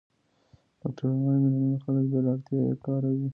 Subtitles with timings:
[0.79, 3.27] ډاکټران وايي، میلیونونه خلک بې له اړتیا یې کاروي.